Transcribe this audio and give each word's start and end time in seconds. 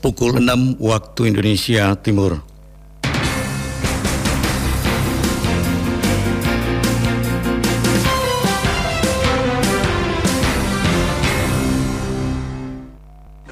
pukul 0.00 0.40
6 0.40 0.80
waktu 0.80 1.20
Indonesia 1.28 1.92
Timur. 2.00 2.40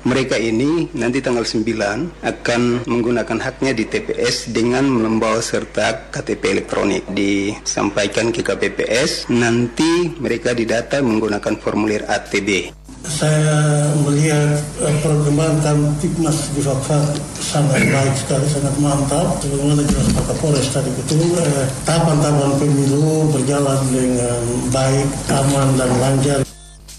Mereka 0.09 0.41
ini 0.41 0.89
nanti 0.97 1.21
tanggal 1.21 1.45
9 1.45 2.25
akan 2.25 2.89
menggunakan 2.89 3.39
haknya 3.45 3.77
di 3.77 3.85
TPS 3.85 4.49
dengan 4.57 4.89
membawa 4.89 5.45
serta 5.45 6.09
KTP 6.09 6.57
elektronik. 6.57 7.05
Disampaikan 7.13 8.33
ke 8.33 8.41
KPPS, 8.41 9.29
nanti 9.29 10.17
mereka 10.17 10.57
didata 10.57 11.05
menggunakan 11.05 11.61
formulir 11.61 12.09
ATB. 12.09 12.73
Saya 13.07 13.91
melihat 14.03 14.59
uh, 14.83 14.95
perkembangan 15.03 15.59
Kamtipmas 15.63 16.51
di 16.55 16.63
Fakfak 16.63 17.19
sangat 17.39 17.83
baik 17.91 18.15
sekali, 18.15 18.47
sangat 18.51 18.75
mantap. 18.79 19.39
Sebagaimana 19.43 19.83
jelas 19.87 20.07
Pak 20.15 20.25
Kapolres 20.35 20.69
tadi 20.71 20.91
betul, 20.95 21.23
uh, 21.35 21.67
tahapan-tahapan 21.87 22.53
pemilu 22.63 23.31
berjalan 23.35 23.81
dengan 23.91 24.41
baik, 24.71 25.09
aman 25.35 25.69
dan 25.75 25.91
lancar. 25.99 26.41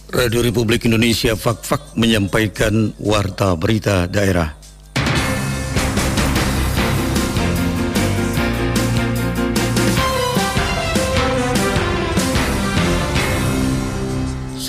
Radio 0.09 0.41
Republik 0.41 0.89
Indonesia 0.89 1.37
Fak-Fak 1.37 1.93
menyampaikan 1.95 2.91
warta 2.97 3.53
berita 3.53 4.09
daerah. 4.09 4.58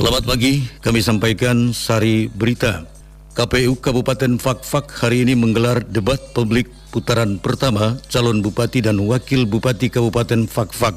Selamat 0.00 0.24
pagi, 0.24 0.64
kami 0.80 1.04
sampaikan 1.04 1.76
sari 1.76 2.24
berita. 2.32 2.88
KPU 3.36 3.76
Kabupaten 3.76 4.40
Fakfak 4.40 4.88
hari 4.96 5.28
ini 5.28 5.36
menggelar 5.36 5.84
debat 5.84 6.16
publik 6.32 6.72
putaran 6.88 7.36
pertama 7.36 8.00
calon 8.08 8.40
bupati 8.40 8.80
dan 8.80 8.96
wakil 9.04 9.44
bupati 9.44 9.92
Kabupaten 9.92 10.48
Fakfak. 10.48 10.96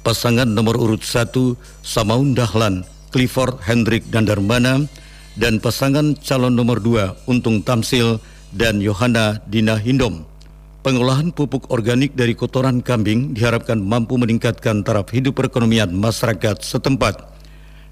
Pasangan 0.00 0.48
nomor 0.48 0.80
urut 0.80 1.04
1 1.04 1.28
Samaun 1.84 2.32
Dahlan, 2.32 2.88
Clifford 3.12 3.60
Hendrik 3.68 4.08
Dandarmana 4.08 4.88
dan 5.36 5.60
pasangan 5.60 6.16
calon 6.16 6.56
nomor 6.56 6.80
2 6.80 7.28
Untung 7.28 7.60
Tamsil 7.60 8.16
dan 8.56 8.80
Yohana 8.80 9.44
Dina 9.44 9.76
Hindom. 9.76 10.24
Pengolahan 10.80 11.36
pupuk 11.36 11.68
organik 11.68 12.16
dari 12.16 12.32
kotoran 12.32 12.80
kambing 12.80 13.36
diharapkan 13.36 13.76
mampu 13.76 14.16
meningkatkan 14.16 14.80
taraf 14.80 15.12
hidup 15.12 15.36
perekonomian 15.36 15.92
masyarakat 15.92 16.64
setempat. 16.64 17.36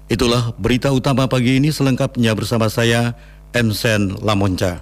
Itulah 0.07 0.55
berita 0.55 0.87
utama 0.95 1.27
pagi 1.27 1.59
ini 1.59 1.67
selengkapnya 1.67 2.31
bersama 2.31 2.71
saya, 2.71 3.11
Emsen 3.51 4.15
Lamonca. 4.23 4.79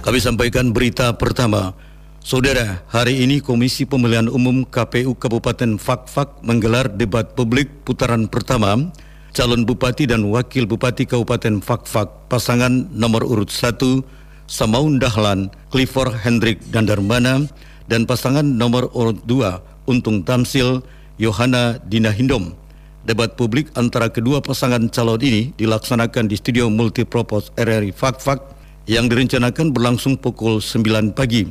Kami 0.00 0.18
sampaikan 0.24 0.72
berita 0.72 1.12
pertama. 1.20 1.76
Saudara, 2.24 2.80
hari 2.88 3.20
ini 3.20 3.44
Komisi 3.44 3.84
Pemilihan 3.84 4.32
Umum 4.32 4.64
KPU 4.64 5.12
Kabupaten 5.20 5.76
Fakfak 5.76 6.40
menggelar 6.40 6.88
debat 6.88 7.36
publik 7.36 7.68
putaran 7.84 8.24
pertama 8.24 8.88
calon 9.36 9.68
bupati 9.68 10.08
dan 10.08 10.24
wakil 10.32 10.64
bupati 10.64 11.04
Kabupaten 11.04 11.60
Fakfak 11.60 12.32
pasangan 12.32 12.88
nomor 12.88 13.28
urut 13.28 13.52
1 13.52 14.23
Samaun 14.44 15.00
Dahlan, 15.00 15.48
Clifford 15.72 16.12
Hendrik 16.20 16.60
Dandarmana, 16.68 17.48
dan 17.88 18.04
pasangan 18.04 18.44
nomor 18.44 18.92
urut 18.92 19.20
2 19.24 19.88
Untung 19.88 20.24
Tamsil, 20.24 20.84
Yohana 21.16 21.80
Dina 21.88 22.12
Hindom. 22.12 22.56
Debat 23.04 23.36
publik 23.36 23.68
antara 23.76 24.08
kedua 24.08 24.40
pasangan 24.40 24.88
calon 24.88 25.20
ini 25.20 25.52
dilaksanakan 25.60 26.24
di 26.24 26.40
studio 26.40 26.72
multipurpose 26.72 27.52
RRI 27.60 27.92
Fakfak 27.92 28.40
yang 28.88 29.12
direncanakan 29.12 29.76
berlangsung 29.76 30.16
pukul 30.16 30.60
9 30.60 31.12
pagi. 31.12 31.48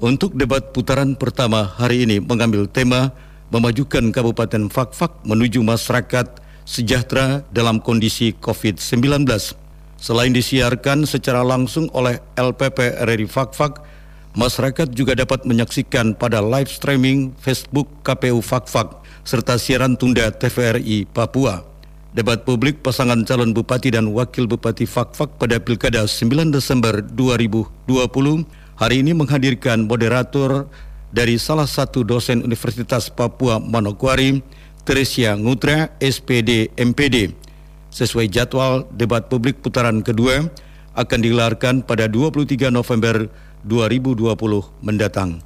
Untuk 0.00 0.36
debat 0.36 0.72
putaran 0.72 1.16
pertama 1.16 1.64
hari 1.64 2.08
ini 2.08 2.20
mengambil 2.20 2.64
tema 2.68 3.12
memajukan 3.52 4.12
Kabupaten 4.12 4.72
Fakfak 4.72 5.24
menuju 5.28 5.60
masyarakat 5.60 6.40
sejahtera 6.64 7.44
dalam 7.52 7.80
kondisi 7.80 8.32
COVID-19. 8.36 9.63
Selain 10.04 10.36
disiarkan 10.36 11.08
secara 11.08 11.40
langsung 11.40 11.88
oleh 11.96 12.20
LPP 12.36 12.92
RRI 13.08 13.24
Fakfak, 13.24 13.80
masyarakat 14.36 14.92
juga 14.92 15.16
dapat 15.16 15.48
menyaksikan 15.48 16.12
pada 16.12 16.44
live 16.44 16.68
streaming 16.68 17.32
Facebook 17.40 17.88
KPU 18.04 18.44
Fakfak 18.44 19.00
serta 19.24 19.56
siaran 19.56 19.96
tunda 19.96 20.28
TVRI 20.28 21.08
Papua. 21.08 21.64
Debat 22.12 22.36
publik 22.44 22.84
pasangan 22.84 23.24
calon 23.24 23.56
bupati 23.56 23.96
dan 23.96 24.12
wakil 24.12 24.44
bupati 24.44 24.84
Fakfak 24.84 25.40
pada 25.40 25.56
Pilkada 25.56 26.04
9 26.04 26.52
Desember 26.52 27.00
2020 27.00 27.88
hari 28.76 29.00
ini 29.00 29.16
menghadirkan 29.16 29.88
moderator 29.88 30.68
dari 31.16 31.40
salah 31.40 31.64
satu 31.64 32.04
dosen 32.04 32.44
Universitas 32.44 33.08
Papua 33.08 33.56
Manokwari, 33.56 34.44
Teresia 34.84 35.32
Ngutra, 35.32 35.96
SPD 35.96 36.76
MPD 36.76 37.43
sesuai 37.94 38.26
jadwal 38.26 38.90
debat 38.90 39.30
publik 39.30 39.62
putaran 39.62 40.02
kedua 40.02 40.50
akan 40.98 41.18
digelarkan 41.22 41.86
pada 41.86 42.10
23 42.10 42.74
November 42.74 43.30
2020 43.62 44.34
mendatang. 44.82 45.38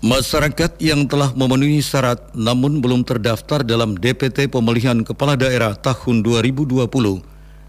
Masyarakat 0.00 0.80
yang 0.80 1.04
telah 1.04 1.28
memenuhi 1.36 1.84
syarat 1.84 2.32
namun 2.32 2.80
belum 2.80 3.04
terdaftar 3.04 3.60
dalam 3.60 4.00
DPT 4.00 4.48
Pemilihan 4.48 5.04
Kepala 5.04 5.36
Daerah 5.36 5.76
tahun 5.76 6.24
2020 6.24 6.88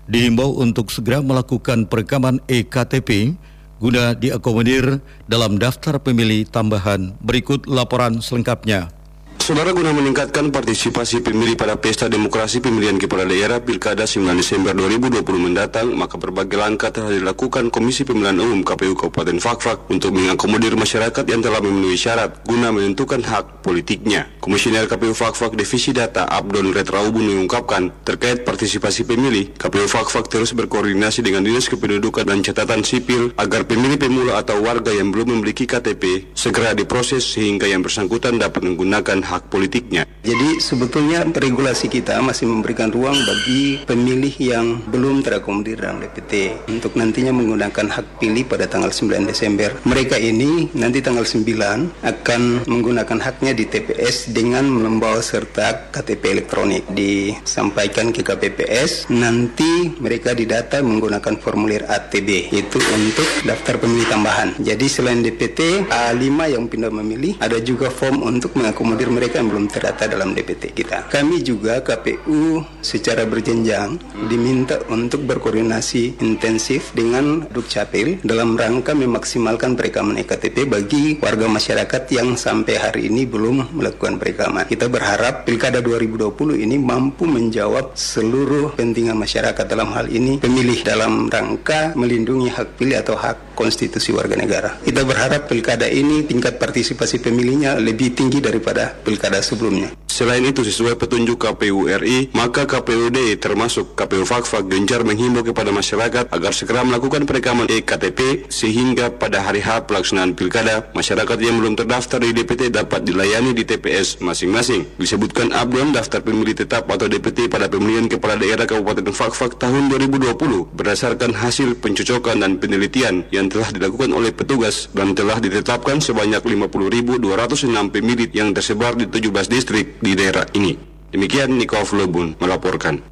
dihimbau 0.07 0.55
untuk 0.63 0.95
segera 0.95 1.19
melakukan 1.19 1.91
perekaman 1.91 2.39
EKTP 2.47 3.35
guna 3.81 4.13
diakomodir 4.13 5.01
dalam 5.25 5.57
daftar 5.57 5.97
pemilih 5.97 6.45
tambahan. 6.45 7.17
Berikut 7.17 7.65
laporan 7.65 8.21
selengkapnya. 8.21 9.00
Saudara 9.41 9.73
guna 9.73 9.89
meningkatkan 9.89 10.53
partisipasi 10.53 11.25
pemilih 11.25 11.57
pada 11.57 11.73
pesta 11.73 12.05
demokrasi 12.05 12.61
pemilihan 12.61 13.01
kepala 13.01 13.25
daerah 13.25 13.57
Pilkada 13.57 14.05
9 14.05 14.37
Desember 14.37 14.69
2020 14.77 15.25
mendatang, 15.33 15.89
maka 15.97 16.21
berbagai 16.21 16.61
langkah 16.61 16.93
telah 16.93 17.09
dilakukan 17.09 17.73
Komisi 17.73 18.05
Pemilihan 18.05 18.37
Umum 18.37 18.61
KPU 18.61 18.93
Kabupaten 18.93 19.41
Fakfak 19.41 19.89
untuk 19.89 20.13
mengakomodir 20.13 20.77
masyarakat 20.77 21.25
yang 21.25 21.41
telah 21.41 21.57
memenuhi 21.57 21.97
syarat 21.97 22.45
guna 22.45 22.69
menentukan 22.69 23.17
hak 23.17 23.65
politiknya. 23.65 24.29
Komisioner 24.37 24.85
KPU 24.85 25.17
Fakfak 25.17 25.57
Divisi 25.57 25.89
Data 25.89 26.29
Abdon 26.29 26.69
Retraubun 26.69 27.25
mengungkapkan 27.25 27.89
terkait 28.05 28.45
partisipasi 28.45 29.09
pemilih, 29.09 29.57
KPU 29.57 29.89
Fakfak 29.89 30.29
terus 30.29 30.53
berkoordinasi 30.53 31.25
dengan 31.25 31.41
Dinas 31.41 31.65
Kependudukan 31.65 32.29
dan 32.29 32.45
Catatan 32.45 32.85
Sipil 32.85 33.33
agar 33.41 33.65
pemilih 33.65 33.97
pemula 33.97 34.37
atau 34.37 34.61
warga 34.61 34.93
yang 34.93 35.09
belum 35.09 35.41
memiliki 35.41 35.65
KTP 35.65 36.29
segera 36.37 36.77
diproses 36.77 37.25
sehingga 37.25 37.65
yang 37.65 37.81
bersangkutan 37.81 38.37
dapat 38.37 38.61
menggunakan 38.61 39.30
hak 39.31 39.47
politiknya. 39.47 40.03
Jadi 40.21 40.59
sebetulnya 40.59 41.23
regulasi 41.23 41.87
kita 41.87 42.19
masih 42.19 42.51
memberikan 42.51 42.91
ruang 42.91 43.15
bagi 43.15 43.81
pemilih 43.87 44.35
yang 44.37 44.83
belum 44.91 45.23
terakomodir 45.23 45.81
dalam 45.81 46.03
DPT 46.03 46.67
untuk 46.69 46.93
nantinya 46.99 47.33
menggunakan 47.33 47.87
hak 47.89 48.19
pilih 48.19 48.43
pada 48.45 48.67
tanggal 48.67 48.91
9 48.91 49.25
Desember. 49.25 49.73
Mereka 49.87 50.19
ini 50.19 50.69
nanti 50.75 50.99
tanggal 50.99 51.23
9 51.23 52.03
akan 52.03 52.41
menggunakan 52.67 53.17
haknya 53.23 53.55
di 53.55 53.65
TPS 53.65 54.29
dengan 54.35 54.67
membawa 54.67 55.23
serta 55.23 55.89
KTP 55.89 56.23
elektronik. 56.41 56.85
Disampaikan 56.91 58.11
ke 58.11 58.21
KPPS, 58.21 59.09
nanti 59.09 59.89
mereka 59.97 60.35
didata 60.35 60.81
menggunakan 60.81 61.37
formulir 61.37 61.87
ATB 61.87 62.53
itu 62.53 62.77
untuk 62.77 63.25
daftar 63.47 63.77
pemilih 63.77 64.09
tambahan. 64.09 64.53
Jadi 64.61 64.85
selain 64.85 65.21
DPT 65.21 65.89
A5 65.89 66.29
yang 66.49 66.65
pindah 66.65 66.89
memilih, 66.93 67.37
ada 67.37 67.57
juga 67.61 67.93
form 67.93 68.25
untuk 68.25 68.57
mengakomodir 68.57 69.09
mereka 69.09 69.20
mereka 69.21 69.37
yang 69.37 69.53
belum 69.53 69.69
terdata 69.69 70.09
dalam 70.09 70.33
DPT 70.33 70.73
kita. 70.73 71.05
Kami 71.05 71.45
juga 71.45 71.85
KPU 71.85 72.65
secara 72.81 73.21
berjenjang 73.29 74.01
diminta 74.25 74.81
untuk 74.89 75.29
berkoordinasi 75.29 76.17
intensif 76.25 76.89
dengan 76.97 77.45
Dukcapil 77.53 78.25
dalam 78.25 78.57
rangka 78.57 78.97
memaksimalkan 78.97 79.77
perekaman 79.77 80.17
EKTP 80.25 80.65
bagi 80.65 81.21
warga 81.21 81.45
masyarakat 81.45 82.01
yang 82.09 82.33
sampai 82.33 82.81
hari 82.81 83.13
ini 83.13 83.29
belum 83.29 83.77
melakukan 83.77 84.17
perekaman. 84.17 84.65
Kita 84.65 84.89
berharap 84.89 85.45
Pilkada 85.45 85.85
2020 85.85 86.57
ini 86.57 86.81
mampu 86.81 87.29
menjawab 87.29 87.93
seluruh 87.93 88.73
kepentingan 88.73 89.21
masyarakat 89.21 89.65
dalam 89.69 89.93
hal 89.93 90.09
ini 90.09 90.41
pemilih 90.41 90.81
dalam 90.81 91.29
rangka 91.29 91.93
melindungi 91.93 92.49
hak 92.49 92.73
pilih 92.73 92.97
atau 92.97 93.13
hak 93.13 93.53
konstitusi 93.53 94.09
warga 94.09 94.33
negara. 94.33 94.81
Kita 94.81 95.05
berharap 95.05 95.45
pilkada 95.45 95.85
ini 95.85 96.25
tingkat 96.25 96.57
partisipasi 96.57 97.21
pemilihnya 97.21 97.77
lebih 97.77 98.17
tinggi 98.17 98.41
daripada 98.41 98.89
pilkada 99.11 99.43
sebelumnya. 99.43 99.91
Selain 100.21 100.45
itu, 100.45 100.61
sesuai 100.61 101.01
petunjuk 101.01 101.41
KPU 101.41 101.89
RI, 101.89 102.29
maka 102.37 102.69
KPUD 102.69 103.41
termasuk 103.41 103.97
KPU 103.97 104.21
Fakfak 104.21 104.69
gencar 104.69 105.01
menghimbau 105.01 105.41
kepada 105.41 105.73
masyarakat 105.73 106.29
agar 106.29 106.53
segera 106.53 106.85
melakukan 106.85 107.25
perekaman 107.25 107.65
EKTP 107.65 108.45
sehingga 108.45 109.09
pada 109.09 109.41
hari 109.41 109.65
H 109.65 109.89
pelaksanaan 109.89 110.37
pilkada, 110.37 110.93
masyarakat 110.93 111.37
yang 111.41 111.57
belum 111.57 111.73
terdaftar 111.73 112.21
di 112.21 112.37
DPT 112.37 112.69
dapat 112.69 113.01
dilayani 113.01 113.57
di 113.57 113.65
TPS 113.65 114.21
masing-masing. 114.21 114.93
Disebutkan 115.01 115.57
Abdon 115.57 115.89
daftar 115.89 116.21
pemilih 116.21 116.53
tetap 116.53 116.85
atau 116.85 117.09
DPT 117.09 117.49
pada 117.49 117.65
pemilihan 117.65 118.05
kepala 118.05 118.37
daerah 118.37 118.69
Kabupaten 118.69 119.09
Fakfak 119.09 119.57
tahun 119.57 119.89
2020 119.89 120.37
berdasarkan 120.77 121.33
hasil 121.33 121.81
pencocokan 121.81 122.45
dan 122.45 122.61
penelitian 122.61 123.25
yang 123.33 123.49
telah 123.49 123.73
dilakukan 123.73 124.13
oleh 124.13 124.29
petugas 124.29 124.85
dan 124.93 125.17
telah 125.17 125.41
ditetapkan 125.41 125.97
sebanyak 125.97 126.45
50.206 126.45 127.89
pemilih 127.89 128.29
yang 128.37 128.53
tersebar 128.53 128.93
di 128.93 129.09
17 129.09 129.49
distrik 129.49 129.97
di 129.97 130.10
daerah 130.15 130.45
ini. 130.53 130.77
Demikian 131.11 131.59
Niko 131.59 131.83
Flobun 131.83 132.39
melaporkan. 132.39 133.03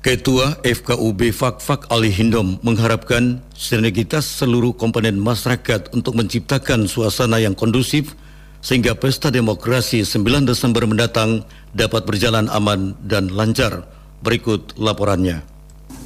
Ketua 0.00 0.56
FKUB 0.64 1.28
Fakfak 1.28 1.84
Ali 1.92 2.08
Hindom 2.08 2.56
mengharapkan 2.64 3.44
sinergitas 3.52 4.24
seluruh 4.24 4.72
komponen 4.72 5.20
masyarakat 5.20 5.92
untuk 5.92 6.16
menciptakan 6.16 6.88
suasana 6.88 7.36
yang 7.36 7.52
kondusif 7.52 8.16
sehingga 8.64 8.96
pesta 8.96 9.28
demokrasi 9.28 10.00
9 10.00 10.48
Desember 10.48 10.88
mendatang 10.88 11.44
dapat 11.76 12.08
berjalan 12.08 12.48
aman 12.48 12.96
dan 13.04 13.28
lancar. 13.28 13.84
Berikut 14.24 14.72
laporannya. 14.80 15.49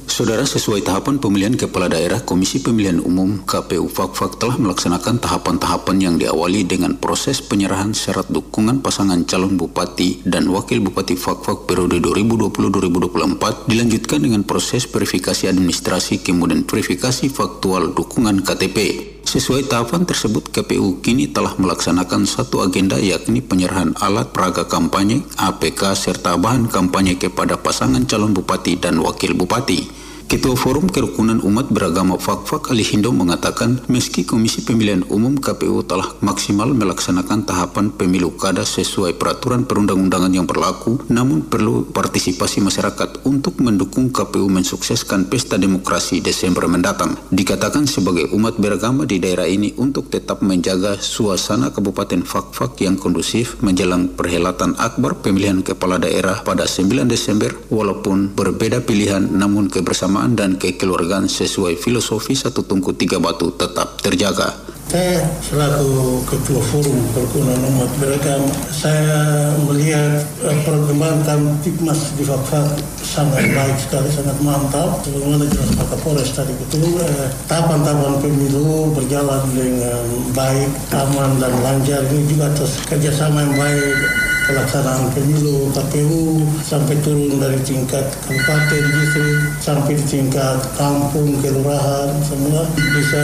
Saudara 0.05 0.45
sesuai 0.45 0.85
tahapan 0.85 1.17
pemilihan 1.17 1.57
kepala 1.57 1.89
daerah, 1.89 2.21
Komisi 2.21 2.61
Pemilihan 2.61 3.01
Umum 3.01 3.41
KPU 3.41 3.89
Fakfak 3.89 4.37
telah 4.37 4.53
melaksanakan 4.53 5.17
tahapan-tahapan 5.17 5.97
yang 5.97 6.15
diawali 6.21 6.61
dengan 6.61 6.93
proses 7.01 7.41
penyerahan 7.41 7.89
syarat 7.97 8.29
dukungan 8.29 8.85
pasangan 8.85 9.25
calon 9.25 9.57
bupati 9.57 10.21
dan 10.21 10.45
wakil 10.53 10.77
bupati 10.85 11.17
Fakfak 11.17 11.65
periode 11.65 11.97
2020-2024 12.05 13.65
dilanjutkan 13.65 14.19
dengan 14.21 14.45
proses 14.45 14.85
verifikasi 14.85 15.49
administrasi 15.49 16.21
kemudian 16.21 16.69
verifikasi 16.69 17.25
faktual 17.33 17.97
dukungan 17.97 18.45
KTP. 18.45 19.14
Sesuai 19.35 19.67
tahapan 19.67 20.07
tersebut, 20.07 20.47
KPU 20.47 21.03
kini 21.03 21.27
telah 21.27 21.59
melaksanakan 21.59 22.23
satu 22.23 22.63
agenda 22.63 22.95
yakni 22.95 23.43
penyerahan 23.43 23.91
alat 23.99 24.31
peraga 24.31 24.63
kampanye, 24.63 25.27
APK, 25.35 25.91
serta 25.91 26.39
bahan 26.39 26.71
kampanye 26.71 27.19
kepada 27.19 27.59
pasangan 27.59 28.07
calon 28.07 28.31
bupati 28.31 28.79
dan 28.79 28.95
wakil 29.03 29.35
bupati. 29.35 30.04
Ketua 30.25 30.57
Forum 30.57 30.89
Kerukunan 30.89 31.37
Umat 31.45 31.69
Beragama 31.69 32.17
Fakfak 32.17 32.73
Ali 32.73 32.81
Hindo 32.81 33.13
mengatakan 33.13 33.77
meski 33.85 34.25
Komisi 34.25 34.65
Pemilihan 34.65 35.05
Umum 35.13 35.37
KPU 35.37 35.85
telah 35.85 36.17
maksimal 36.25 36.73
melaksanakan 36.73 37.45
tahapan 37.45 37.93
pemilu 37.93 38.33
kada 38.33 38.65
sesuai 38.65 39.21
peraturan 39.21 39.69
perundang-undangan 39.69 40.33
yang 40.33 40.49
berlaku, 40.49 40.97
namun 41.13 41.45
perlu 41.45 41.85
partisipasi 41.93 42.57
masyarakat 42.57 43.21
untuk 43.29 43.61
mendukung 43.61 44.09
KPU 44.09 44.49
mensukseskan 44.49 45.29
pesta 45.29 45.61
demokrasi 45.61 46.25
Desember 46.25 46.65
mendatang. 46.65 47.13
Dikatakan 47.29 47.85
sebagai 47.85 48.33
umat 48.33 48.57
beragama 48.57 49.05
di 49.05 49.21
daerah 49.21 49.45
ini 49.45 49.77
untuk 49.77 50.09
tetap 50.09 50.41
menjaga 50.41 50.97
suasana 50.97 51.69
Kabupaten 51.69 52.25
Fakfak 52.25 52.81
yang 52.81 52.97
kondusif 52.97 53.61
menjelang 53.61 54.09
perhelatan 54.17 54.73
akbar 54.81 55.21
pemilihan 55.21 55.61
kepala 55.61 56.01
daerah 56.01 56.41
pada 56.41 56.65
9 56.65 57.05
Desember 57.05 57.53
walaupun 57.69 58.33
berbeda 58.33 58.81
pilihan 58.81 59.21
namun 59.21 59.69
kebersamaan 59.69 60.14
kebersamaan 60.15 60.31
dan 60.39 60.55
kekeluargaan 60.55 61.27
sesuai 61.27 61.75
filosofi 61.75 62.31
satu 62.31 62.63
tungku 62.63 62.95
tiga 62.95 63.19
batu 63.19 63.51
tetap 63.51 63.99
terjaga. 63.99 64.55
Saya 64.85 65.27
selaku 65.41 66.23
ketua 66.29 66.61
forum 66.71 66.99
perkunan 67.11 67.57
umat 67.73 67.89
beragama, 67.99 68.47
saya 68.69 69.51
melihat 69.65 70.23
uh, 70.45 70.55
perkembangan 70.61 71.41
Tipmas 71.65 72.13
di 72.15 72.23
Fakfak 72.23 72.79
sangat 73.01 73.49
baik 73.49 73.75
sekali, 73.81 74.07
sangat 74.13 74.37
mantap. 74.45 75.01
Sebagaimana 75.03 75.49
jelas 75.51 75.73
Pak 75.73 75.87
Kapolres 75.89 76.31
tadi 76.31 76.53
betul, 76.53 77.01
uh, 77.01 77.27
tahapan-tahapan 77.49 78.23
pemilu 78.23 78.93
berjalan 78.93 79.43
dengan 79.57 80.05
baik, 80.37 80.69
aman 80.93 81.43
dan 81.43 81.53
lancar. 81.65 82.05
Ini 82.05 82.21
juga 82.29 82.53
atas 82.53 82.77
kerjasama 82.85 83.41
yang 83.41 83.57
baik 83.57 83.97
pelaksanaan 84.45 85.09
pemilu 85.11 85.73
KPU 85.73 86.45
sampai 86.61 86.95
turun 87.01 87.41
dari 87.41 87.57
tingkat 87.65 88.05
kabupaten 88.25 88.83
distrik 88.93 89.37
sampai 89.57 89.93
di 89.97 90.05
tingkat 90.05 90.57
kampung 90.77 91.41
kelurahan 91.41 92.13
semua 92.21 92.69
bisa 92.77 93.23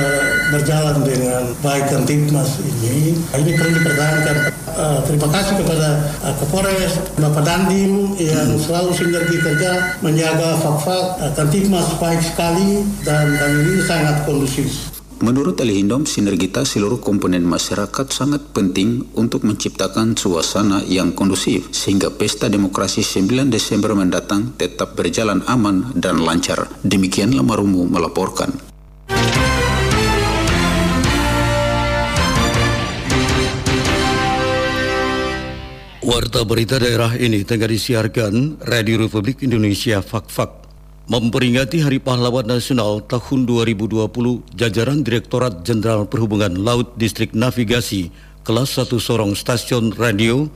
berjalan 0.50 0.98
dengan 1.06 1.44
baik 1.62 1.86
dan 1.94 2.04
timnas 2.10 2.58
ini. 2.62 3.16
Ini 3.38 3.52
perlu 3.56 3.72
dipertahankan. 3.78 4.38
Uh, 4.72 5.00
terima 5.04 5.28
kasih 5.28 5.60
kepada 5.62 5.90
uh, 6.24 6.34
Kapolres 6.40 6.96
Bapak 7.20 7.44
Dandim 7.44 8.16
yang 8.16 8.56
selalu 8.56 8.96
sinergi 8.96 9.38
kerja 9.44 10.00
menjaga 10.00 10.58
fak-fak 10.64 11.20
uh, 11.20 11.48
Timnas 11.52 11.92
baik 12.00 12.24
sekali 12.24 12.80
dan 13.04 13.36
kami 13.36 13.58
ini 13.68 13.84
sangat 13.84 14.24
kondusif 14.24 15.01
Menurut 15.22 15.62
Ali 15.62 15.78
Hindom, 15.78 16.10
sinergitas 16.10 16.74
seluruh 16.74 16.98
komponen 16.98 17.46
masyarakat 17.46 18.10
sangat 18.10 18.42
penting 18.58 19.06
untuk 19.14 19.46
menciptakan 19.46 20.18
suasana 20.18 20.82
yang 20.90 21.14
kondusif 21.14 21.70
sehingga 21.70 22.10
pesta 22.10 22.50
demokrasi 22.50 23.06
9 23.06 23.54
Desember 23.54 23.94
mendatang 23.94 24.58
tetap 24.58 24.98
berjalan 24.98 25.46
aman 25.46 25.94
dan 25.94 26.26
lancar. 26.26 26.66
Demikian 26.82 27.38
Lamarumu 27.38 27.86
melaporkan. 27.86 28.50
Warta 36.02 36.42
berita 36.50 36.82
daerah 36.82 37.14
ini 37.14 37.46
tengah 37.46 37.70
disiarkan 37.70 38.66
Radio 38.66 39.06
Republik 39.06 39.46
Indonesia 39.46 40.02
Fak-Fak. 40.02 40.61
Memperingati 41.12 41.84
Hari 41.84 42.00
Pahlawan 42.00 42.48
Nasional 42.48 43.04
tahun 43.04 43.44
2020, 43.44 44.08
jajaran 44.56 45.04
Direktorat 45.04 45.60
Jenderal 45.60 46.08
Perhubungan 46.08 46.56
Laut 46.56 46.96
Distrik 46.96 47.36
Navigasi 47.36 48.16
kelas 48.48 48.80
1 48.80 48.96
Sorong 48.96 49.36
Stasiun 49.36 49.92
Radio 50.00 50.48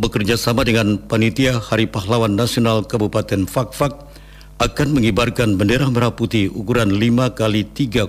bekerja 0.00 0.40
sama 0.40 0.64
dengan 0.64 0.96
Panitia 0.96 1.60
Hari 1.60 1.84
Pahlawan 1.84 2.32
Nasional 2.32 2.88
Kabupaten 2.88 3.44
Fakfak 3.44 4.08
akan 4.56 4.88
mengibarkan 4.96 5.60
bendera 5.60 5.84
merah 5.92 6.16
putih 6.16 6.48
ukuran 6.48 6.88
5 6.88 7.36
kali 7.36 7.68
3,5 7.68 8.08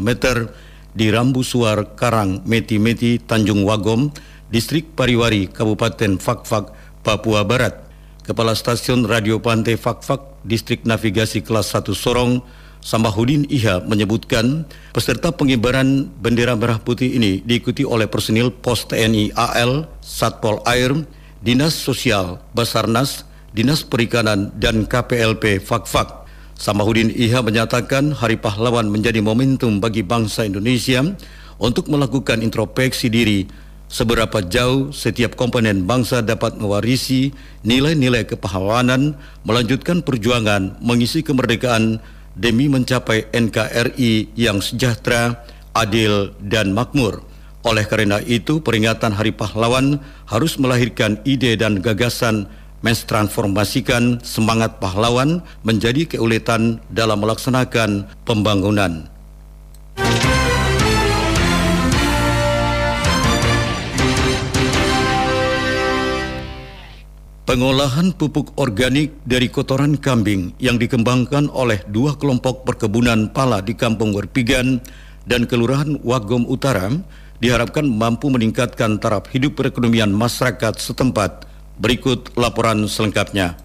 meter 0.00 0.48
di 0.96 1.12
Rambu 1.12 1.44
Suar 1.44 2.00
Karang 2.00 2.48
Meti-Meti 2.48 3.20
Tanjung 3.20 3.68
Wagom, 3.68 4.08
Distrik 4.48 4.96
Pariwari, 4.96 5.52
Kabupaten 5.52 6.16
Fakfak, 6.16 6.72
Papua 7.04 7.44
Barat. 7.44 7.89
Kepala 8.20 8.52
Stasiun 8.52 9.08
Radio 9.08 9.40
Pantai 9.40 9.80
Fakfak 9.80 10.44
Distrik 10.44 10.84
Navigasi 10.84 11.40
Kelas 11.40 11.72
1 11.72 11.88
Sorong, 11.96 12.44
Sambahudin 12.84 13.48
Iha 13.48 13.80
menyebutkan 13.80 14.68
peserta 14.92 15.32
pengibaran 15.32 16.12
bendera 16.20 16.52
merah 16.52 16.76
putih 16.76 17.16
ini 17.16 17.40
diikuti 17.40 17.80
oleh 17.80 18.04
personil 18.04 18.52
Pos 18.52 18.84
TNI 18.84 19.32
AL, 19.32 19.88
Satpol 20.04 20.60
Air, 20.68 21.00
Dinas 21.40 21.72
Sosial, 21.72 22.44
Basarnas, 22.52 23.24
Dinas 23.56 23.88
Perikanan, 23.88 24.52
dan 24.60 24.84
KPLP 24.84 25.64
Fakfak. 25.64 26.28
Sambahudin 26.60 27.08
Iha 27.16 27.40
menyatakan 27.40 28.12
Hari 28.12 28.36
Pahlawan 28.36 28.92
menjadi 28.92 29.24
momentum 29.24 29.80
bagi 29.80 30.04
bangsa 30.04 30.44
Indonesia 30.44 31.00
untuk 31.56 31.88
melakukan 31.88 32.44
introspeksi 32.44 33.08
diri 33.08 33.48
seberapa 33.90 34.38
jauh 34.46 34.94
setiap 34.94 35.34
komponen 35.34 35.84
bangsa 35.84 36.22
dapat 36.22 36.56
mewarisi 36.56 37.34
nilai-nilai 37.66 38.24
kepahlawanan, 38.24 39.18
melanjutkan 39.42 40.00
perjuangan 40.00 40.78
mengisi 40.78 41.26
kemerdekaan 41.26 41.98
demi 42.38 42.70
mencapai 42.70 43.26
NKRI 43.34 44.32
yang 44.38 44.62
sejahtera, 44.62 45.42
adil, 45.74 46.30
dan 46.38 46.70
makmur. 46.70 47.26
Oleh 47.66 47.84
karena 47.84 48.22
itu, 48.24 48.62
peringatan 48.64 49.12
Hari 49.12 49.36
Pahlawan 49.36 50.00
harus 50.24 50.56
melahirkan 50.56 51.20
ide 51.28 51.60
dan 51.60 51.84
gagasan 51.84 52.48
mentransformasikan 52.80 54.24
semangat 54.24 54.80
pahlawan 54.80 55.44
menjadi 55.60 56.16
keuletan 56.16 56.80
dalam 56.88 57.20
melaksanakan 57.20 58.08
pembangunan. 58.24 59.04
Pengolahan 67.50 68.14
pupuk 68.14 68.54
organik 68.62 69.10
dari 69.26 69.50
kotoran 69.50 69.98
kambing 69.98 70.54
yang 70.62 70.78
dikembangkan 70.78 71.50
oleh 71.50 71.82
dua 71.90 72.14
kelompok 72.14 72.62
perkebunan 72.62 73.26
pala 73.26 73.58
di 73.58 73.74
Kampung 73.74 74.14
Werpigan 74.14 74.78
dan 75.26 75.50
Kelurahan 75.50 75.98
Wagom 76.06 76.46
Utara 76.46 76.86
diharapkan 77.42 77.90
mampu 77.90 78.30
meningkatkan 78.30 79.02
taraf 79.02 79.26
hidup 79.34 79.58
perekonomian 79.58 80.14
masyarakat 80.14 80.78
setempat. 80.78 81.50
Berikut 81.82 82.30
laporan 82.38 82.86
selengkapnya. 82.86 83.58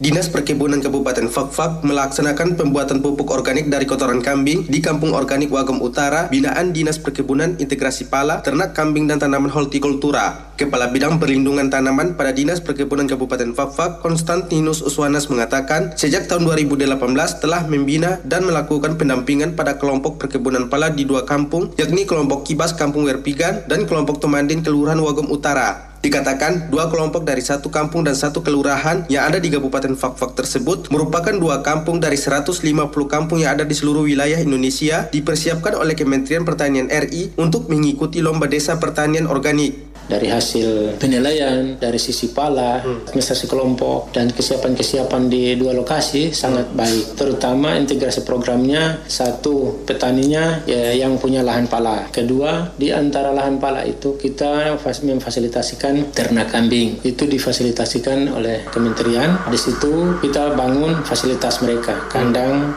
Dinas 0.00 0.32
Perkebunan 0.32 0.80
Kabupaten 0.80 1.28
Fakfak 1.28 1.84
melaksanakan 1.84 2.56
pembuatan 2.56 3.04
pupuk 3.04 3.28
organik 3.36 3.68
dari 3.68 3.84
kotoran 3.84 4.24
kambing 4.24 4.64
di 4.64 4.80
Kampung 4.80 5.12
Organik 5.12 5.52
Wagom 5.52 5.76
Utara, 5.84 6.24
binaan 6.32 6.72
Dinas 6.72 6.96
Perkebunan 6.96 7.60
Integrasi 7.60 8.08
Pala, 8.08 8.40
Ternak 8.40 8.72
Kambing 8.72 9.04
dan 9.04 9.20
Tanaman 9.20 9.52
Hortikultura. 9.52 10.56
Kepala 10.56 10.88
Bidang 10.88 11.20
Perlindungan 11.20 11.68
Tanaman 11.68 12.16
pada 12.16 12.32
Dinas 12.32 12.64
Perkebunan 12.64 13.12
Kabupaten 13.12 13.52
Fakfak, 13.52 14.00
Konstantinus 14.00 14.80
Uswanas 14.80 15.28
mengatakan, 15.28 15.92
sejak 16.00 16.32
tahun 16.32 16.48
2018 16.48 16.96
telah 17.36 17.68
membina 17.68 18.24
dan 18.24 18.48
melakukan 18.48 18.96
pendampingan 18.96 19.52
pada 19.52 19.76
kelompok 19.76 20.16
perkebunan 20.16 20.72
pala 20.72 20.88
di 20.88 21.04
dua 21.04 21.28
kampung, 21.28 21.76
yakni 21.76 22.08
kelompok 22.08 22.48
Kibas 22.48 22.72
Kampung 22.72 23.04
Werpigan 23.04 23.68
dan 23.68 23.84
kelompok 23.84 24.16
Tomandin 24.16 24.64
Kelurahan 24.64 24.96
Wagom 24.96 25.28
Utara. 25.28 25.89
Dikatakan 26.00 26.72
dua 26.72 26.88
kelompok 26.88 27.28
dari 27.28 27.44
satu 27.44 27.68
kampung 27.68 28.08
dan 28.08 28.16
satu 28.16 28.40
kelurahan 28.40 29.04
yang 29.12 29.28
ada 29.28 29.36
di 29.36 29.52
Kabupaten 29.52 29.92
Fakfak 29.92 30.32
tersebut 30.32 30.88
merupakan 30.88 31.36
dua 31.36 31.60
kampung 31.60 32.00
dari 32.00 32.16
150 32.16 32.56
kampung 33.04 33.36
yang 33.36 33.60
ada 33.60 33.68
di 33.68 33.76
seluruh 33.76 34.08
wilayah 34.08 34.40
Indonesia 34.40 35.12
dipersiapkan 35.12 35.76
oleh 35.76 35.92
Kementerian 35.92 36.48
Pertanian 36.48 36.88
RI 36.88 37.36
untuk 37.36 37.68
mengikuti 37.68 38.24
lomba 38.24 38.48
desa 38.48 38.80
pertanian 38.80 39.28
organik 39.28 39.89
dari 40.10 40.26
hasil 40.26 40.98
penilaian 40.98 41.78
dari 41.78 42.02
sisi 42.02 42.34
pala, 42.34 42.82
hmm. 42.82 43.14
administrasi 43.14 43.46
kelompok 43.46 44.10
dan 44.10 44.34
kesiapan-kesiapan 44.34 45.30
di 45.30 45.54
dua 45.54 45.70
lokasi 45.78 46.34
sangat 46.34 46.74
hmm. 46.74 46.76
baik. 46.76 47.04
Terutama 47.14 47.78
integrasi 47.78 48.26
programnya 48.26 49.06
satu 49.06 49.86
petaninya 49.86 50.66
ya, 50.66 50.90
yang 50.98 51.14
punya 51.22 51.46
lahan 51.46 51.70
pala. 51.70 52.10
Kedua 52.10 52.74
di 52.74 52.90
antara 52.90 53.30
lahan 53.30 53.62
pala 53.62 53.86
itu 53.86 54.18
kita 54.18 54.74
memfasilitasikan 54.82 56.10
ternak 56.10 56.50
kambing. 56.50 56.98
Itu 57.06 57.30
difasilitasikan 57.30 58.34
oleh 58.34 58.66
kementerian. 58.74 59.46
Di 59.46 59.58
situ 59.60 60.18
kita 60.18 60.58
bangun 60.58 61.06
fasilitas 61.06 61.62
mereka, 61.62 62.10
kandang, 62.10 62.74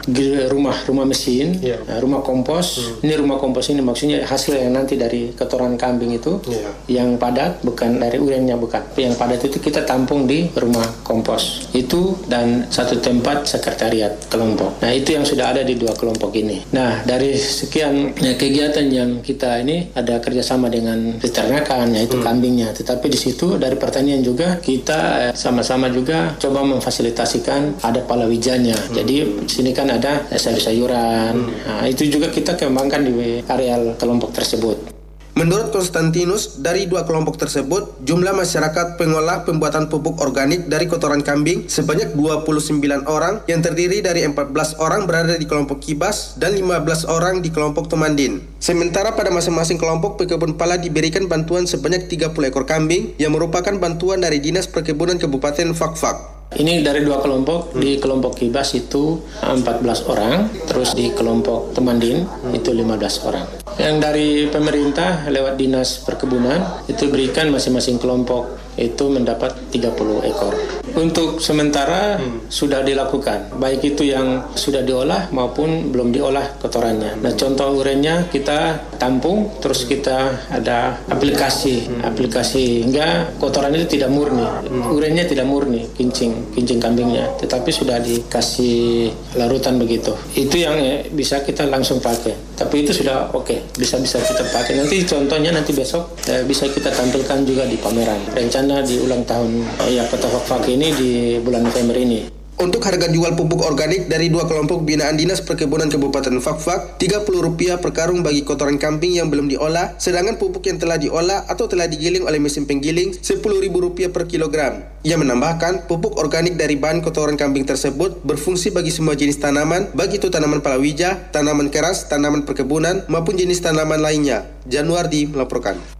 rumah 0.48 0.76
rumah 0.86 1.06
mesin, 1.08 1.58
yeah. 1.58 1.80
rumah 1.98 2.20
kompos. 2.20 2.78
Hmm. 2.78 3.04
Ini 3.08 3.14
rumah 3.18 3.40
kompos 3.40 3.72
ini 3.72 3.80
maksudnya 3.80 4.22
hasil 4.28 4.60
yang 4.60 4.76
nanti 4.76 4.94
dari 4.94 5.32
kotoran 5.32 5.74
kambing 5.80 6.14
itu 6.14 6.38
yeah. 6.46 7.00
yang 7.00 7.16
padat 7.24 7.64
bukan 7.64 7.96
dari 7.96 8.20
urennya 8.20 8.60
bukan 8.60 8.84
yang 9.00 9.16
padat 9.16 9.40
itu 9.48 9.56
kita 9.56 9.88
tampung 9.88 10.28
di 10.28 10.52
rumah 10.52 10.84
kompos. 11.00 11.72
Itu 11.72 12.20
dan 12.28 12.68
satu 12.68 13.00
tempat 13.00 13.48
sekretariat 13.48 14.28
kelompok. 14.28 14.84
Nah 14.84 14.92
itu 14.92 15.16
yang 15.16 15.24
sudah 15.24 15.56
ada 15.56 15.64
di 15.64 15.80
dua 15.80 15.96
kelompok 15.96 16.36
ini. 16.36 16.60
Nah 16.76 17.00
dari 17.08 17.32
sekian 17.32 18.12
ya, 18.20 18.36
kegiatan 18.36 18.84
yang 18.92 19.24
kita 19.24 19.64
ini 19.64 19.88
ada 19.96 20.20
kerjasama 20.20 20.68
dengan 20.68 21.16
peternakan 21.16 21.96
yaitu 21.96 22.20
hmm. 22.20 22.24
kambingnya. 22.24 22.68
Tetapi 22.76 23.08
di 23.08 23.16
situ 23.16 23.56
dari 23.56 23.80
pertanian 23.80 24.20
juga 24.20 24.60
kita 24.60 25.30
eh, 25.30 25.32
sama-sama 25.32 25.88
juga 25.88 26.36
coba 26.36 26.60
memfasilitasikan 26.76 27.80
ada 27.80 28.04
palawijanya. 28.04 28.76
Hmm. 28.76 28.94
jadi 28.94 29.16
di 29.48 29.50
sini 29.50 29.70
kan 29.72 29.88
ada 29.88 30.28
sayur-sayuran. 30.28 31.34
Hmm. 31.34 31.54
nah, 31.64 31.86
itu 31.88 32.04
juga 32.10 32.28
kita 32.28 32.58
kembangkan 32.58 33.00
di 33.06 33.40
areal 33.48 33.96
kelompok 33.96 34.34
tersebut 34.34 34.93
Menurut 35.34 35.74
Konstantinus, 35.74 36.62
dari 36.62 36.86
dua 36.86 37.02
kelompok 37.02 37.34
tersebut, 37.34 37.98
jumlah 38.06 38.30
masyarakat 38.38 38.94
pengolah 38.94 39.42
pembuatan 39.42 39.90
pupuk 39.90 40.22
organik 40.22 40.70
dari 40.70 40.86
kotoran 40.86 41.26
kambing 41.26 41.66
sebanyak 41.66 42.14
29 42.14 42.78
orang 43.10 43.42
yang 43.50 43.58
terdiri 43.58 43.98
dari 43.98 44.22
14 44.22 44.78
orang 44.78 45.10
berada 45.10 45.34
di 45.34 45.42
kelompok 45.42 45.82
Kibas 45.82 46.38
dan 46.38 46.54
15 46.54 47.10
orang 47.10 47.42
di 47.42 47.50
kelompok 47.50 47.90
Tomandin. 47.90 48.46
Sementara 48.62 49.18
pada 49.18 49.34
masing-masing 49.34 49.74
kelompok 49.74 50.22
pekebun 50.22 50.54
pala 50.54 50.78
diberikan 50.78 51.26
bantuan 51.26 51.66
sebanyak 51.66 52.06
30 52.06 52.30
ekor 52.54 52.62
kambing 52.62 53.18
yang 53.18 53.34
merupakan 53.34 53.74
bantuan 53.74 54.22
dari 54.22 54.38
Dinas 54.38 54.70
Perkebunan 54.70 55.18
Kabupaten 55.18 55.74
Fakfak. 55.74 56.34
Ini 56.54 56.86
dari 56.86 57.02
dua 57.02 57.18
kelompok. 57.18 57.74
Hmm. 57.74 57.82
Di 57.82 57.98
kelompok 57.98 58.38
Kibas 58.38 58.70
itu 58.78 59.18
14 59.42 60.06
orang, 60.06 60.46
terus 60.70 60.94
di 60.94 61.10
kelompok 61.10 61.74
Temandin 61.74 62.22
hmm. 62.22 62.54
itu 62.54 62.70
15 62.70 63.26
orang. 63.26 63.63
Yang 63.74 63.96
dari 63.98 64.28
pemerintah 64.46 65.26
lewat 65.26 65.58
Dinas 65.58 65.98
Perkebunan 66.06 66.86
itu 66.86 67.10
berikan 67.10 67.50
masing-masing 67.50 67.98
kelompok 67.98 68.54
itu 68.78 69.10
mendapat 69.10 69.58
30 69.74 70.30
ekor. 70.30 70.54
Untuk 70.94 71.42
sementara 71.42 72.22
hmm. 72.22 72.46
sudah 72.46 72.86
dilakukan, 72.86 73.58
baik 73.58 73.82
itu 73.94 74.06
yang 74.06 74.54
sudah 74.54 74.86
diolah 74.86 75.26
maupun 75.34 75.90
belum 75.90 76.14
diolah 76.14 76.54
kotorannya. 76.62 77.18
Nah, 77.18 77.32
contoh 77.34 77.82
urennya 77.82 78.30
kita 78.30 78.78
tampung, 78.94 79.50
terus 79.58 79.90
kita 79.90 80.46
ada 80.54 81.02
aplikasi, 81.10 81.90
hmm. 81.90 82.00
aplikasi 82.06 82.86
hingga 82.86 83.34
kotoran 83.42 83.74
itu 83.74 83.98
tidak 83.98 84.14
murni, 84.14 84.46
hmm. 84.46 84.94
urennya 84.94 85.26
tidak 85.26 85.50
murni, 85.50 85.90
kincing, 85.98 86.54
kincing 86.54 86.78
kambingnya, 86.78 87.26
tetapi 87.42 87.74
sudah 87.74 87.98
dikasih 87.98 89.10
larutan 89.34 89.82
begitu. 89.82 90.14
Itu 90.38 90.62
yang 90.62 90.78
eh, 90.78 91.10
bisa 91.10 91.42
kita 91.42 91.66
langsung 91.66 91.98
pakai. 91.98 92.54
Tapi 92.54 92.86
itu 92.86 92.94
sudah 92.94 93.34
oke, 93.34 93.50
okay. 93.50 93.58
bisa 93.74 93.98
bisa 93.98 94.22
kita 94.22 94.46
pakai. 94.54 94.78
Nanti 94.78 95.02
contohnya 95.02 95.50
nanti 95.50 95.74
besok 95.74 96.14
eh, 96.30 96.46
bisa 96.46 96.70
kita 96.70 96.94
tampilkan 96.94 97.42
juga 97.42 97.66
di 97.66 97.74
pameran. 97.82 98.30
Rencana 98.30 98.78
di 98.86 99.02
ulang 99.02 99.26
tahun 99.26 99.66
ya 99.90 100.06
Kota 100.06 100.30
Fakfak 100.30 100.70
ini 100.70 100.83
di 100.92 101.40
bulan 101.40 101.64
November 101.64 101.96
ini. 101.96 102.44
Untuk 102.54 102.86
harga 102.86 103.10
jual 103.10 103.34
pupuk 103.34 103.66
organik 103.66 104.06
dari 104.06 104.30
dua 104.30 104.46
kelompok 104.46 104.86
binaan 104.86 105.18
Dinas 105.18 105.42
Perkebunan 105.42 105.90
Kabupaten 105.90 106.38
Fakfak, 106.38 107.02
Rp30 107.02 107.82
per 107.82 107.90
karung 107.90 108.22
bagi 108.22 108.46
kotoran 108.46 108.78
kambing 108.78 109.18
yang 109.18 109.26
belum 109.26 109.50
diolah, 109.50 109.98
sedangkan 109.98 110.38
pupuk 110.38 110.70
yang 110.70 110.78
telah 110.78 110.94
diolah 110.94 111.50
atau 111.50 111.66
telah 111.66 111.90
digiling 111.90 112.22
oleh 112.22 112.38
mesin 112.38 112.62
penggiling 112.62 113.10
Rp10.000 113.10 114.06
per 114.14 114.30
kilogram. 114.30 114.86
Ia 115.02 115.18
menambahkan, 115.18 115.90
pupuk 115.90 116.14
organik 116.14 116.54
dari 116.54 116.78
bahan 116.78 117.02
kotoran 117.02 117.34
kambing 117.34 117.66
tersebut 117.66 118.22
berfungsi 118.22 118.70
bagi 118.70 118.94
semua 118.94 119.18
jenis 119.18 119.42
tanaman, 119.42 119.90
baik 119.90 120.22
itu 120.22 120.30
tanaman 120.30 120.62
palawija, 120.62 121.34
tanaman 121.34 121.74
keras, 121.74 122.06
tanaman 122.06 122.46
perkebunan, 122.46 123.02
maupun 123.10 123.34
jenis 123.34 123.58
tanaman 123.66 123.98
lainnya. 123.98 124.46
Januardi 124.70 125.26
melaporkan. 125.26 125.93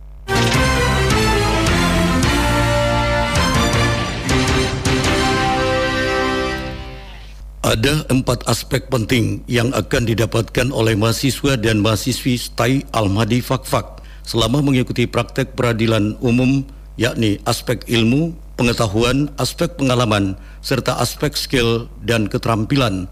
Ada 7.64 8.04
empat 8.12 8.44
aspek 8.44 8.92
penting 8.92 9.40
yang 9.48 9.72
akan 9.72 10.04
didapatkan 10.04 10.68
oleh 10.68 11.00
mahasiswa 11.00 11.56
dan 11.56 11.80
mahasiswi 11.80 12.36
STAI 12.36 12.84
Al-Mahdi 12.92 13.40
Fakfak 13.40 14.04
selama 14.20 14.60
mengikuti 14.60 15.08
praktek 15.08 15.56
peradilan 15.56 16.12
umum 16.20 16.60
yakni 17.00 17.40
aspek 17.48 17.80
ilmu, 17.88 18.36
pengetahuan, 18.60 19.32
aspek 19.40 19.80
pengalaman, 19.80 20.36
serta 20.60 21.00
aspek 21.00 21.32
skill 21.32 21.88
dan 22.04 22.28
keterampilan. 22.28 23.08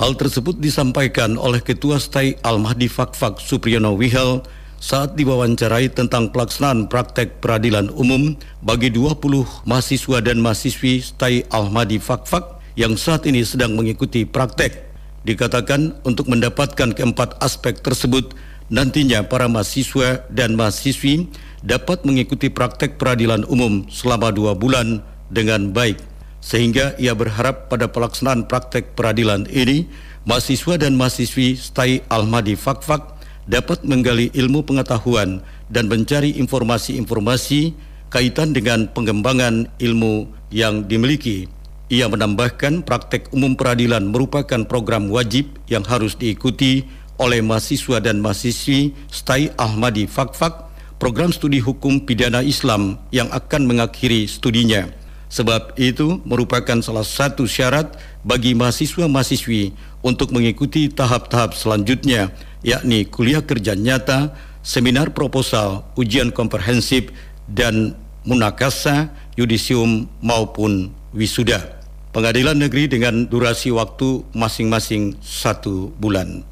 Hal 0.00 0.16
tersebut 0.16 0.56
disampaikan 0.64 1.36
oleh 1.36 1.60
Ketua 1.60 2.00
STAI 2.00 2.40
Al-Mahdi 2.40 2.88
Fakfak 2.88 3.36
Supriyono 3.36 4.00
Wihal 4.00 4.48
saat 4.80 5.12
diwawancarai 5.12 5.92
tentang 5.92 6.32
pelaksanaan 6.32 6.88
praktek 6.88 7.44
peradilan 7.44 7.92
umum 7.92 8.32
bagi 8.64 8.88
20 8.88 9.20
mahasiswa 9.68 10.24
dan 10.24 10.40
mahasiswi 10.40 11.04
STAI 11.04 11.52
Al-Mahdi 11.52 12.00
Fakfak 12.00 12.53
yang 12.74 12.98
saat 12.98 13.26
ini 13.26 13.42
sedang 13.46 13.74
mengikuti 13.78 14.26
praktek. 14.26 14.94
Dikatakan 15.24 16.04
untuk 16.04 16.28
mendapatkan 16.28 16.92
keempat 16.92 17.40
aspek 17.40 17.80
tersebut, 17.80 18.36
nantinya 18.68 19.24
para 19.24 19.48
mahasiswa 19.48 20.26
dan 20.28 20.52
mahasiswi 20.58 21.32
dapat 21.64 22.04
mengikuti 22.04 22.52
praktek 22.52 23.00
peradilan 23.00 23.48
umum 23.48 23.88
selama 23.88 24.28
dua 24.28 24.52
bulan 24.52 25.00
dengan 25.32 25.72
baik. 25.72 25.96
Sehingga 26.44 26.92
ia 27.00 27.16
berharap 27.16 27.72
pada 27.72 27.88
pelaksanaan 27.88 28.44
praktek 28.44 28.92
peradilan 28.92 29.48
ini, 29.48 29.88
mahasiswa 30.28 30.76
dan 30.76 30.92
mahasiswi 30.92 31.56
STAI 31.56 32.04
Al-Madi 32.12 32.52
Fakfak 32.52 33.16
dapat 33.48 33.80
menggali 33.88 34.28
ilmu 34.36 34.60
pengetahuan 34.60 35.40
dan 35.72 35.88
mencari 35.88 36.36
informasi-informasi 36.36 37.72
kaitan 38.12 38.52
dengan 38.52 38.92
pengembangan 38.92 39.72
ilmu 39.80 40.28
yang 40.52 40.84
dimiliki. 40.84 41.48
Ia 41.92 42.08
menambahkan 42.08 42.80
praktek 42.88 43.28
umum 43.36 43.52
peradilan 43.52 44.08
merupakan 44.08 44.64
program 44.64 45.12
wajib 45.12 45.52
yang 45.68 45.84
harus 45.84 46.16
diikuti 46.16 46.88
oleh 47.20 47.44
mahasiswa 47.44 48.00
dan 48.00 48.24
mahasiswi 48.24 48.96
STAI 49.12 49.52
Ahmadi 49.60 50.08
Fakfak, 50.08 50.72
program 50.96 51.28
studi 51.28 51.60
hukum 51.60 52.00
pidana 52.00 52.40
Islam 52.40 52.96
yang 53.12 53.28
akan 53.28 53.68
mengakhiri 53.68 54.24
studinya. 54.24 54.88
Sebab 55.28 55.76
itu 55.76 56.24
merupakan 56.24 56.80
salah 56.80 57.04
satu 57.04 57.44
syarat 57.44 58.00
bagi 58.24 58.56
mahasiswa-mahasiswi 58.56 59.76
untuk 60.00 60.32
mengikuti 60.32 60.88
tahap-tahap 60.88 61.52
selanjutnya, 61.52 62.32
yakni 62.64 63.04
kuliah 63.04 63.44
kerja 63.44 63.76
nyata, 63.76 64.32
seminar 64.64 65.12
proposal, 65.12 65.84
ujian 66.00 66.32
komprehensif, 66.32 67.12
dan 67.44 67.92
munakasa, 68.24 69.12
yudisium 69.36 70.08
maupun 70.24 70.94
wisuda. 71.14 71.80
Pengadilan 72.10 72.58
negeri 72.58 72.86
dengan 72.86 73.26
durasi 73.26 73.70
waktu 73.74 74.22
masing-masing 74.34 75.18
satu 75.22 75.90
bulan. 75.98 76.46